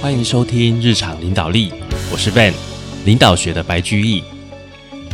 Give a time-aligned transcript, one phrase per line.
[0.00, 1.72] 欢迎收听日常领导力，
[2.12, 2.54] 我是 Van，
[3.04, 4.22] 领导学的白居易。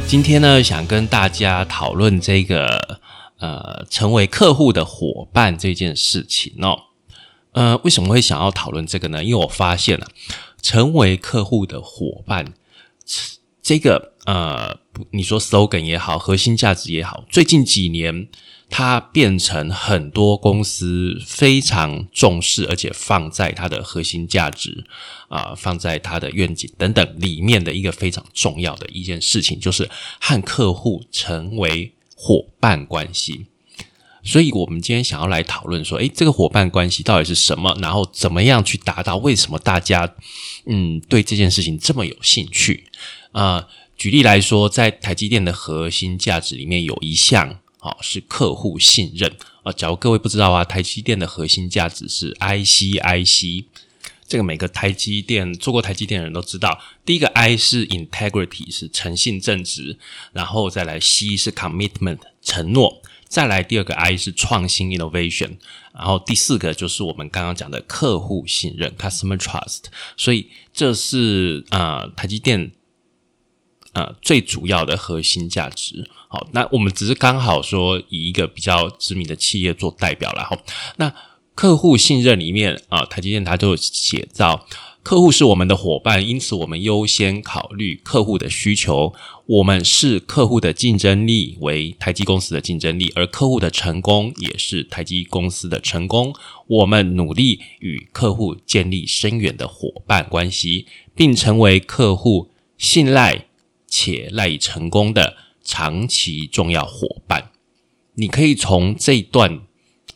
[0.07, 3.01] 今天呢，想跟大家讨论这个
[3.39, 6.79] 呃，成为客户的伙伴这件事情哦。
[7.53, 9.25] 呃，为什么会想要讨论这个呢？
[9.25, 10.07] 因为我发现了，
[10.61, 12.53] 成为客户的伙伴
[13.63, 14.79] 这个呃，
[15.13, 18.29] 你说 slogan 也好，核心价值也好，最近几年。
[18.71, 24.85] 它变成很多公司非常重视，而且放在它的核心价值
[25.29, 29.89] 啊，放在它的愿景等等里面的一个非常重要的一件事情，就是
[30.21, 33.47] 和客户成为伙伴关系。
[34.25, 37.77] 所以，我们今天想要来讨论说，诶，这个伙伴关系到底是什么？
[37.81, 39.19] 然后怎么样去达到？
[39.19, 40.15] 为什么大家
[40.67, 42.85] 嗯对这件事情这么有兴趣
[43.33, 43.69] 啊？
[43.97, 47.61] 举例来说，在台积电的核心价值里面有一项。
[47.85, 49.31] 好，是客户信任
[49.63, 49.71] 啊。
[49.71, 53.67] 假如各位不知道啊，台积电的核心价值是 IC，IC
[54.27, 56.81] 这个每个台积电做过台积电的人都知道。
[57.05, 59.99] 第一个 I 是 Integrity，是诚信正直，
[60.33, 65.59] 然后再来 C 是 Commitment，承诺，再来第二个 I 是创新 Innovation，
[65.93, 69.83] 然后第四个就是我们刚刚讲的客户信任 Customer Trust。
[70.17, 72.73] 所以这是啊，台积电。
[73.95, 80.59] 呃，最主要的核心价值，好，那我们只是刚好说以一个比较知名的企业做代表了哈。
[80.97, 81.15] 那
[81.55, 84.67] 客户信任里面啊，台积电它就写到，
[85.05, 89.15] 客户是我们的伙伴，因此我们优先考虑客户的需求。
[89.47, 96.35] 我们视客户的竞争力为台积公司的竞争力，而客户的成功也是台积公司的成功。
[96.67, 103.47] 我们努力与客户建立深远的伙伴关系，并成为客户信赖。
[103.97, 107.53] 且赖以成功的长期重要伙伴，
[108.15, 109.61] 你可以从这一段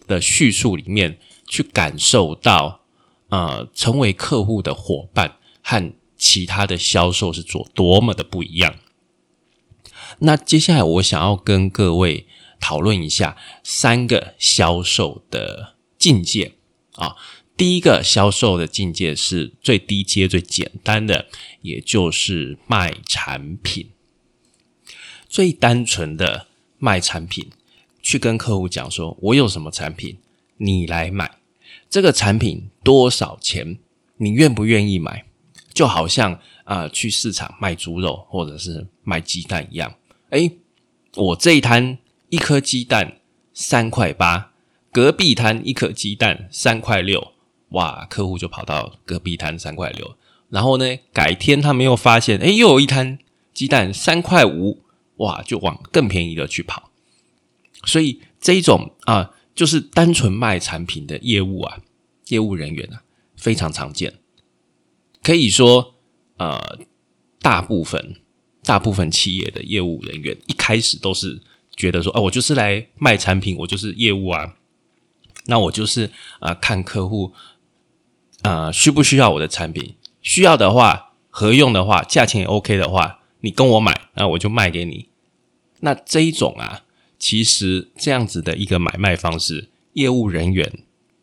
[0.08, 2.80] 的叙述里面去感受到，
[3.28, 8.75] 呃，成为客户的伙伴和其他的销售是做多么的不一样。
[10.19, 12.26] 那接下来我想要跟各位
[12.58, 16.54] 讨论一下三个销售的境界
[16.94, 17.14] 啊。
[17.58, 21.26] 第一个销售的境界是最低阶、最简单的，
[21.62, 23.91] 也就是卖产品。
[25.28, 26.47] 最单纯的
[26.78, 27.50] 卖产品，
[28.00, 30.18] 去跟客户讲说：“我有什么产品，
[30.58, 31.38] 你来买。
[31.91, 33.80] 这个产品多少钱？
[34.18, 35.24] 你愿不愿意买？”
[35.74, 39.97] 就好像啊，去市场卖猪肉或者是卖鸡蛋一样。
[40.30, 40.48] 哎，
[41.16, 41.98] 我这一摊
[42.28, 43.20] 一颗鸡蛋
[43.52, 44.52] 三块八，
[44.92, 47.32] 隔壁摊一颗鸡蛋三块六。
[47.70, 48.06] 哇！
[48.08, 50.16] 客户就跑到隔壁摊三块六，
[50.48, 53.18] 然后呢，改天他们又发现，哎，又有一摊
[53.52, 54.82] 鸡蛋三块五，
[55.16, 56.90] 哇，就往更便宜的去跑。
[57.84, 61.78] 所以这一种啊，就是单纯卖产品的业务啊，
[62.28, 63.02] 业务人员啊，
[63.36, 64.14] 非常常见。
[65.22, 65.94] 可以说，
[66.38, 66.78] 呃，
[67.42, 68.16] 大部分
[68.62, 71.42] 大部分企业的业务人员一开始都是
[71.76, 74.54] 觉得说，哦，我就是来卖产品，我就是业务啊，
[75.44, 77.34] 那我就是啊，看客户。
[78.43, 79.97] 呃，需不需要我的产品？
[80.22, 85.09] 需要的话，合用的话，价钱也 OK 的话，你跟我买，那我就卖给你。
[85.81, 86.82] 那这一种啊，
[87.19, 90.71] 其实这样子的一个买卖方式，业务人员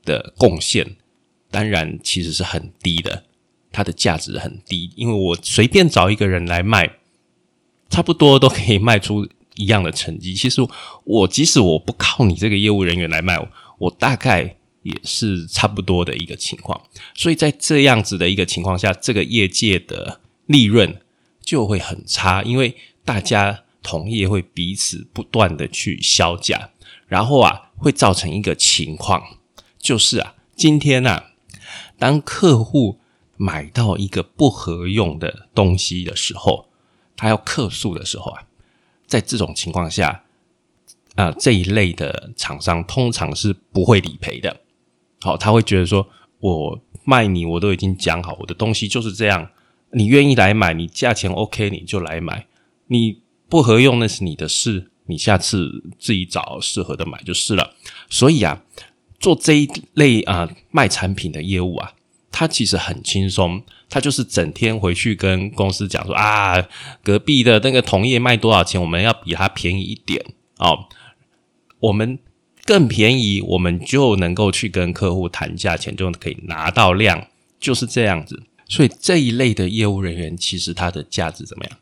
[0.04, 0.98] 的贡献
[1.50, 3.24] 当然其实是很低的，
[3.72, 6.98] 它的价值很低，因为我随便找一个人来卖，
[7.90, 10.34] 差不多都可以卖出一样的成绩。
[10.34, 10.62] 其实
[11.06, 13.38] 我即使我不靠你这个业务人员来卖，
[13.78, 14.58] 我大概。
[14.86, 16.80] 也是差不多的一个情况，
[17.16, 21.02] 所以在这样子的一个情况下，这个业界的利润
[21.42, 26.70] 就会很差，因为大家同业会彼此不断的去削价，
[27.08, 29.24] 然后啊，会造成一个情况，
[29.80, 31.32] 就是啊，今天啊，
[31.98, 33.00] 当客户
[33.38, 36.70] 买到一个不合用的东西的时候，
[37.18, 38.44] 他要客诉的时候啊，
[39.08, 40.26] 在这种情况下，
[41.16, 44.62] 啊，这一类的厂商通常是不会理赔的。
[45.22, 46.08] 好，他会觉得说，
[46.40, 49.50] 我卖你，我都已经讲好，我的东西就是这样，
[49.92, 52.46] 你愿意来买，你价钱 OK，你就来买，
[52.88, 57.74] 你不合用那是你的事，你下次自己找适合的买就是了。
[58.10, 58.62] 所以啊，
[59.20, 61.94] 做这一类啊卖产品的业务啊，
[62.32, 66.68] 他其实很轻松，他就是整天回去跟公司讲说啊，
[67.04, 70.24] 隔壁的那个同业卖多少钱，我们要比他便宜一点
[70.58, 70.86] 哦，
[71.80, 72.20] 我们。
[72.66, 77.28] 更便宜，我们就能够去跟客户谈价钱，就可以拿到量，
[77.60, 78.42] 就是这样子。
[78.68, 81.78] 所以这一类的业务人员，其实他的价值怎么样，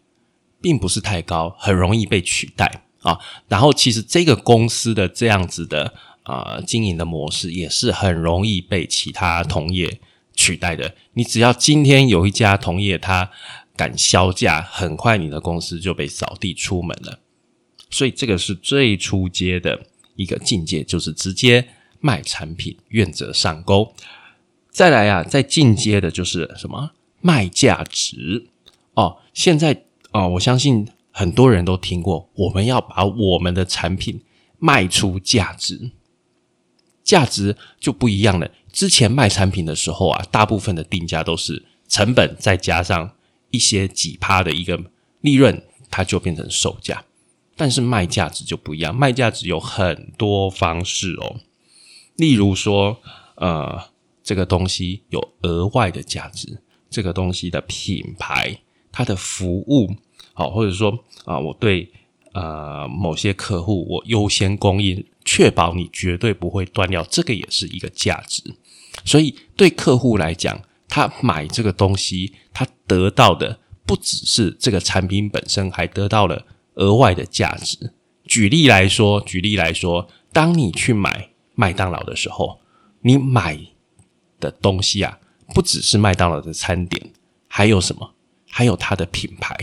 [0.61, 3.17] 并不是太高，很容易被取代啊。
[3.47, 5.93] 然后，其实这个公司的这样子的
[6.23, 10.01] 啊经营的模式，也是很容易被其他同业
[10.35, 10.93] 取代的。
[11.13, 13.31] 你只要今天有一家同业他
[13.77, 17.19] 敢销价，很快你的公司就被扫地出门了。
[17.89, 19.85] 所以这个是最初阶的
[20.15, 21.67] 一个境界，就是直接
[21.99, 23.93] 卖产品，愿者上钩。
[24.69, 28.47] 再来啊，再进阶的就是什么卖价值
[28.95, 29.17] 哦。
[29.33, 34.21] 现在哦，我相信很多人都听过，我们要把我们的产品
[34.57, 35.91] 卖出价值，
[37.03, 38.49] 价值就不一样了。
[38.71, 43.15] 之前卖产品的时候啊，大部分的定价都是成本再加上
[43.51, 44.79] 一些几趴的一个
[45.21, 47.03] 利润，它就变成售价。
[47.55, 51.37] 但是卖价值就不一样，卖价值有很多方式哦。
[52.15, 52.97] 例如说，
[53.35, 53.91] 呃。
[54.25, 58.57] 这个东西有额外的价值，这个东西的品牌、
[58.89, 59.93] 它的服务，
[60.31, 61.91] 好，或者说啊，我对
[62.31, 68.41] 呃某些客户我优先供应，确保你绝对不会断掉，这个也是一个价值。
[69.03, 70.57] 所以对客户来讲，
[70.87, 77.93] 他买这个东西，他得到的不只是这个产品本身，还得到了额外的价值。
[78.25, 82.59] 举例来说，举例来说，当你去买麦当劳的时候，
[83.01, 83.59] 你买。
[84.39, 85.19] 的东西啊，
[85.55, 87.01] 不只是麦当劳的餐点，
[87.47, 88.13] 还有什么？
[88.49, 89.57] 还有它的品牌。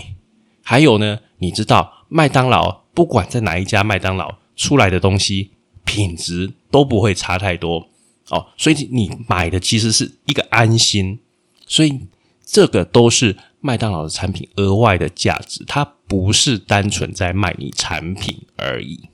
[0.63, 1.19] 还有呢？
[1.37, 5.51] 你知道麦当劳不管在哪一家麦当劳出来的东西，
[5.85, 7.91] 品质都不会差太多
[8.31, 8.47] 哦。
[8.57, 11.21] 所以你买的其实是一个安心。
[11.67, 12.01] 所以
[12.43, 19.09] 这个都是麦当劳的产品额外的价值，它不是单纯在卖你产品而已。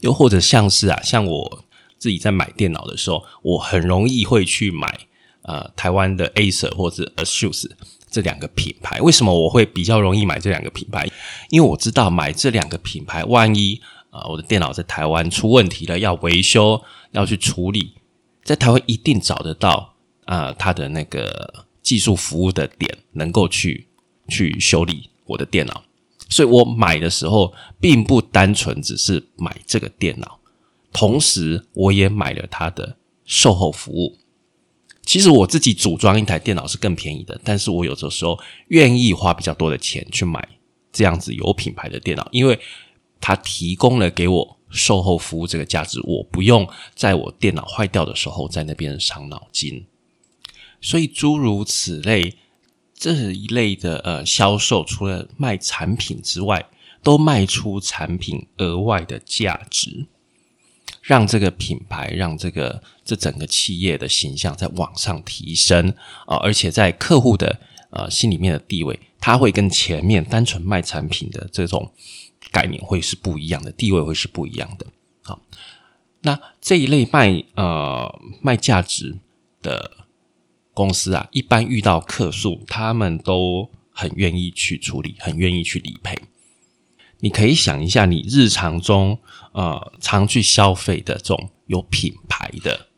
[0.00, 1.64] 又或者像是啊，像我。
[2.02, 5.06] 自己在买电脑的时候，我很容易会去买
[5.42, 7.70] 呃台湾的 Acer 或者 ASUS
[8.10, 9.00] 这两个品牌。
[9.00, 11.08] 为什么我会比较容易买这两个品牌？
[11.50, 16.82] 因为我知道买这两个品牌，万一啊我的电脑在台湾出问题了，要维修
[17.12, 17.94] 要去处理，
[18.42, 19.94] 在台湾一定找得到
[20.24, 23.86] 啊它的那个技术服务的点，能够去
[24.26, 25.84] 去修理我的电脑。
[26.32, 30.40] 所以我买的时候，并不单纯只是买这个电脑。
[30.92, 34.16] 同时，我也买了它的售后服务。
[35.04, 38.38] 其实我自己组装一台电脑是更便宜的，但是我有的时候
[38.68, 40.48] 愿意花比较多的钱去买
[40.92, 42.58] 这样子有品牌的电脑，因为
[43.20, 49.84] 它提供了给我售后服务这个价值，我不用在我电脑坏掉的时候在那边伤脑筋。
[50.80, 52.34] 所以诸如此类
[53.02, 56.64] 这一类的呃销售，除了卖产品之外，
[57.02, 60.06] 都卖出产品额外的价值。
[61.00, 65.92] 让这个品牌，让这个这整个企业的形象在往上提升
[66.26, 67.58] 啊，而且在客户的
[67.90, 71.90] 呃心里面的地位，它会跟前面单纯卖产品的这种
[72.52, 74.86] 概念会是不一样的，地位会是不一样的。
[75.22, 75.40] 好，
[76.20, 79.18] 那这一类卖呃卖价值
[79.60, 79.90] 的
[80.74, 86.16] 公司啊，一般遇到客诉，他们都很愿意去处理，很愿意去理赔。
[87.20, 89.18] 你可以想一下，你日常中
[89.52, 92.88] 呃常去消费的这种有品牌的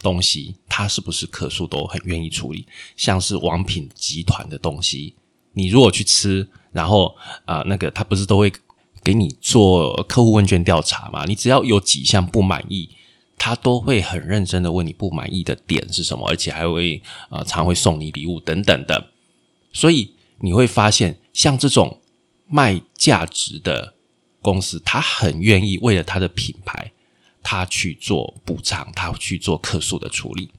[0.00, 2.66] 东西，它是不是客诉都很愿意处理？
[2.96, 5.14] 像是王品集团的东西，
[5.54, 8.52] 你如果去吃，然后啊那个他不是都会
[9.02, 11.24] 给你做客户问卷调查嘛？
[11.24, 12.90] 你只要有几项不满意，
[13.40, 19.10] 他都会很认真的问你不满意的点是什么，而且还会啊常会送你礼物等等的。
[19.72, 21.96] 所以你会发现，像这种。
[22.52, 23.94] 卖价值的
[24.42, 26.90] 公司，他很愿意为了他的品牌，
[27.44, 30.50] 他去做补偿，他去做客诉的处理。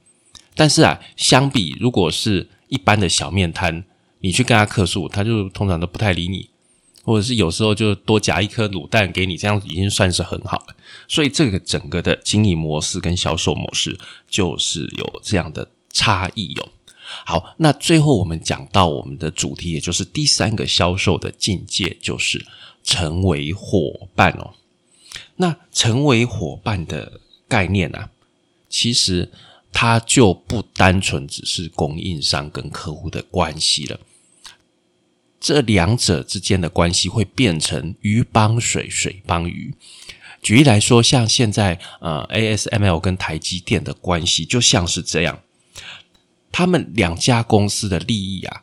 [0.54, 3.84] 但是啊，相比如果是一般的小面摊，
[4.20, 6.48] 你去跟他客诉，他就通常都不太理你，
[7.02, 10.76] 或者是有时候就多夹一颗卤蛋给你，这样已经算是很好了。
[11.08, 16.68] 所以这个整个的经营模式跟销售模式就是有这样的差异哦。
[17.26, 22.46] 好，那最后我们讲到我们的主题，也就是第三个销售的境界，就是
[22.82, 24.54] 成为伙伴哦。
[25.36, 28.08] 那成为伙伴的概念啊，
[28.70, 29.30] 其实
[29.72, 34.00] 它就不单纯只是供应商跟客户的关系了，
[35.42, 39.74] 这两者之间的关系会变成鱼帮水，水帮鱼。
[40.40, 45.40] 举例来说，像现在呃，ASML 跟台积电的关系就像是这样。
[46.52, 48.62] 他们两家公司的利益啊，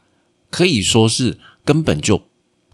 [0.50, 2.24] 可以说是根本就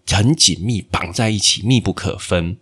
[0.08, 2.58] 很紧密绑在一起，密不可分。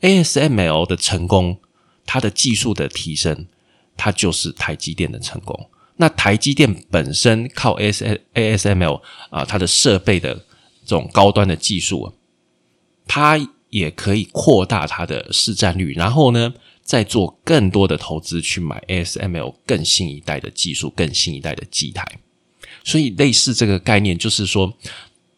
[0.00, 1.60] ASML 的成功，
[2.04, 3.46] 它的技术的提升，
[3.96, 5.70] 它就是台积电的成功。
[5.96, 10.44] 那台积电本身靠 AS ASML 啊，它的设备的
[10.84, 12.12] 这种高端的技术，
[13.06, 13.38] 它
[13.70, 15.94] 也可以扩大它的市占率。
[15.94, 22.06] 然后呢，再做更多的投资去买 ASML 更新一代的技术、更新一代的机台。
[22.84, 24.76] 所以类似这个概念，就是说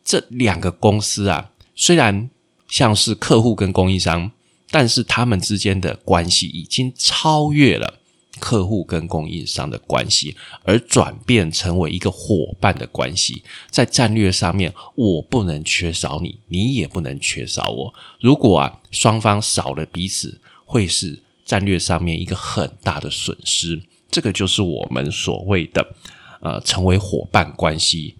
[0.05, 2.31] 这两个公司啊，虽然
[2.69, 4.31] 像是客户跟供应商，
[4.71, 8.01] 但是他们之间的关系已经超越了。
[8.41, 17.95] 客户跟供应商的关系，而转变成为一个伙伴的关系，在战略上面，我不能缺少你，你也不能缺少我。
[18.21, 23.83] 如果啊，双方少了彼此，会是战略上面一个很大的损失。
[24.11, 25.95] 这个就是我们所谓的
[26.41, 28.17] 呃，成为伙伴关系。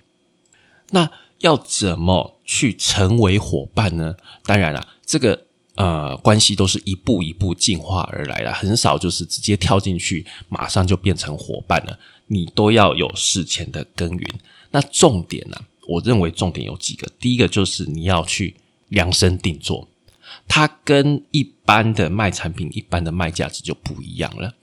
[0.91, 4.17] 那要怎么去成为伙伴呢？
[4.45, 5.44] 当然了，这个。
[5.77, 11.99] 呃，关系都是一步一步进化而来的，很少就是直接跳进去，马上就变成伙伴了。
[12.29, 14.29] 你都要有事前的耕耘。
[14.71, 15.61] 那重点呢？
[15.89, 17.09] 我认为重点有几个。
[17.19, 18.55] 第一个就是你要去
[18.89, 19.89] 量身定做，
[20.47, 24.55] 它跟一般的卖产品、一般的卖价值就不一样了。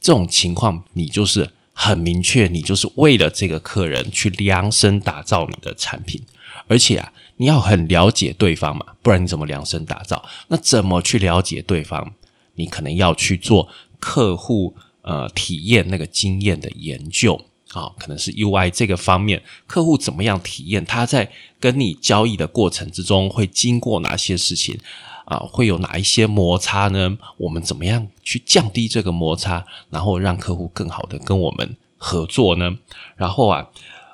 [0.00, 6.22] 这种情况，你就是很明确，你就是为了这个客人去量身打造你的产品，
[6.66, 7.12] 而且啊。
[7.36, 10.24] 你要很了解对方嘛，不然你怎么量身打造？
[10.48, 12.12] 那怎么去了解对方？
[12.54, 17.34] 你可能要去做客户呃体验那个经验的研究
[17.72, 20.84] 啊，可能是 UI 这个方面，客户怎么样体验？
[20.84, 24.78] 他在跟你交易的过程之中会经过哪些事情
[25.24, 25.38] 啊？
[25.38, 27.18] 会有哪一些摩擦呢？
[27.38, 32.78] 我们怎么样去降低这个摩擦，然后让客户更好的跟我们合作呢？
[33.16, 33.68] 然后啊，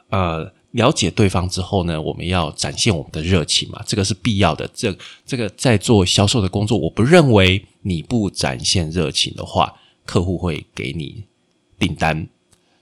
[0.09, 0.53] 呃。
[0.73, 4.69] 了解对方之后呢，我们要展现我们的热情嘛，这个是必要的。
[4.73, 4.97] 这
[5.27, 9.75] 这个在做销售的工作，我不认为你不展现热情的话，
[10.05, 11.25] 客户会给你
[11.79, 12.29] 订单。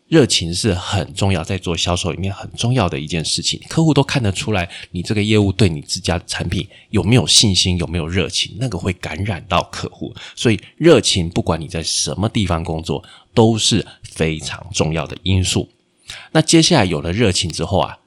[0.08, 3.60] 热情是很重要，在做销售里面很重要的一件事情。
[3.68, 10.14] 客户都看得出来，你这个业务对你自家产品有没有信心，有没有热情，那个会感染到客户。
[10.34, 13.04] 所以，热情不管你在什么地方工作，
[13.34, 15.68] 都是非常重要的因素。
[16.32, 17.98] 那接下来有了热情之后啊，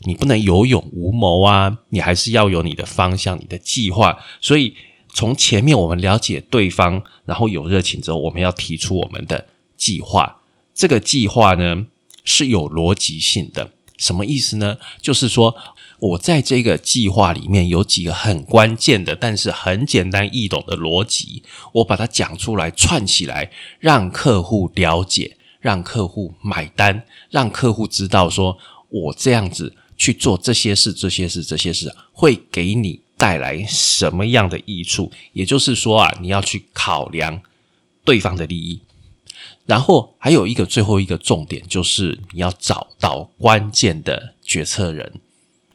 [0.00, 4.18] 你不能有勇无谋啊，你还是要有你的方向、你的计划。
[4.40, 4.74] 所以
[5.12, 9.46] 从前面我们了解对方，然后有热情之后，我们要提出我们的
[9.76, 10.40] 计划。
[10.74, 11.86] 这个计划呢
[12.24, 14.78] 是有逻辑性的，什么意思呢？
[15.00, 15.54] 就是说
[16.00, 21.42] 我在这个计划里面有几个很关键的，但是很简单易懂的逻辑，
[21.74, 25.36] 我把它讲出来串起来，让客户了解。
[25.64, 28.58] 让客户买单，让客户知道说，
[28.90, 35.10] 我这样子去做这些事、这些事、这些事，会给你带来什么样的益处？
[35.32, 37.40] 也就是说啊，你要去考量
[38.04, 38.82] 对方的利益。
[39.64, 45.14] 然后还有一个最后一个重点，就是你要找到关键的决策人。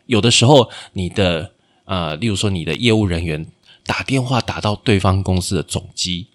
[0.06, 1.54] 有的时候，你的
[1.86, 3.48] 呃，例如说你的业务人员
[3.88, 6.28] 打电话打到对方公司的总机，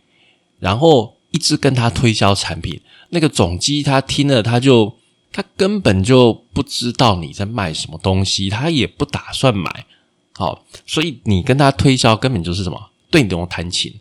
[0.58, 2.80] 然后一直跟他推销产品。
[3.14, 4.98] 那个总机他听了，他就
[5.32, 9.86] 他根本就不知道你在卖什么东西，他也不打算买。
[10.32, 13.94] 好，所以你跟他推销根本就是什么对你用弹琴。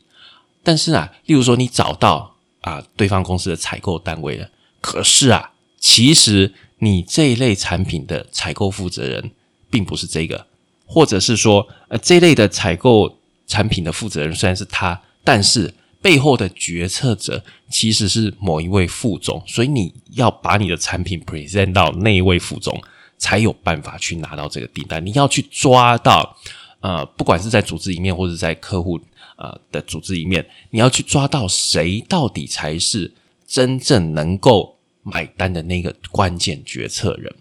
[0.63, 4.49] 但是啊，例如说你找到啊对方公司的采购单位了，
[4.81, 9.31] 可是啊，其实你这一类产品的采购负责人
[9.69, 10.47] 并不是这个，
[10.87, 15.75] 或者是说呃这一类的采购产品的负责人虽然是他，但是。
[16.03, 22.77] 背后的决策者其实是某一位副总，所以你要把你的产品 present 到那一位副总，
[23.17, 25.03] 才有办法去拿到这个订单。
[25.03, 26.35] 你要去抓到，
[26.81, 28.99] 呃，不管是在组织里面或者在客户
[29.37, 33.09] 呃的组织里面，你要去抓到谁到底才是
[33.47, 37.33] 真正能够买单的那个关键决策人。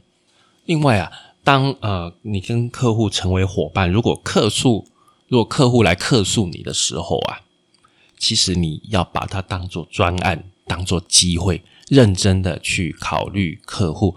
[0.66, 1.10] 另外啊，
[1.42, 4.86] 当呃你跟客户成为伙伴，如果客诉，
[5.26, 7.40] 如果客户来客诉你的时候啊。
[8.22, 14.16] 其实你要把它当做专案，当做机会，认真的去考虑客户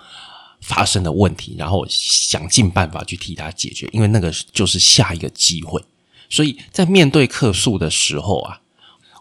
[0.61, 5.83] 发生的问题，然后想尽办法去替他解决，因为那个就是下一个机会。
[6.29, 8.61] 所以在面对客诉的时候啊，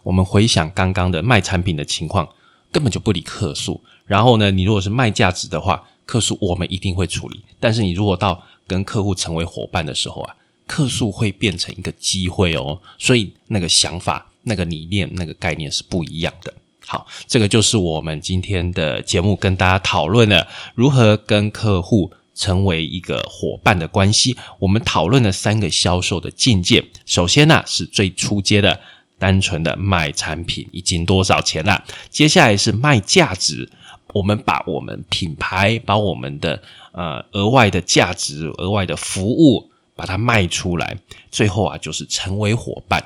[0.03, 2.29] 我们回想刚刚的卖产品的情况，
[2.71, 3.83] 根本就不理客诉。
[4.05, 7.43] 然后呢，你如果是卖价值的话，客诉我们一定会处理。
[7.59, 10.35] 但是你如果到跟客户成为伙伴的时候啊，
[10.67, 12.79] 客诉会变成一个机会哦。
[12.99, 14.27] 所以那个想法。
[14.45, 16.53] 那个理念、那个概念是不一样的。
[16.87, 24.37] 好，这个就是我们今天的节目跟大家讨论了如何跟客户成为一个伙伴的关系。
[24.59, 26.85] 我们讨论了三个销售的境界。
[27.05, 28.79] 首先呢，是最初阶的
[29.17, 31.83] 单纯的卖产品已经多少钱了。
[32.11, 33.67] 接下来是卖价值，
[34.13, 36.61] 我们把我们品牌、把我们的
[36.91, 40.95] 呃额外的价值、额外的服务把它卖出来。
[41.31, 43.03] 最后啊，就是成为伙伴。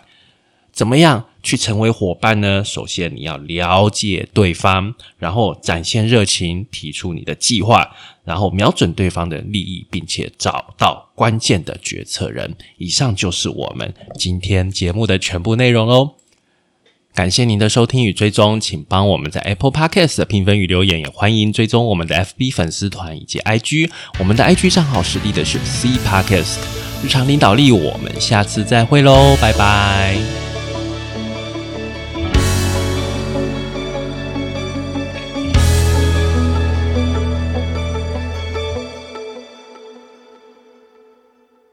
[0.80, 2.64] 怎么样去成为伙伴呢？
[2.64, 7.94] 首先你要了解对方，然后展现热情，提出你的计划，
[8.24, 12.56] 然后瞄准对方的利益，并且找到关键的决策人。
[12.78, 16.12] 以上就是我们今天节目的全部内容喽。
[17.14, 23.92] 感谢您的收听与追踪，请帮我们在 Apple Podcast 的评分与留言，也欢迎追踪我们的 FB 粉丝团以及 IG。
[24.18, 26.56] 我们的 IG 账号实力的是 C Podcast
[27.04, 27.70] 日常领导力。
[27.70, 30.49] 我们下次再会喽，拜拜。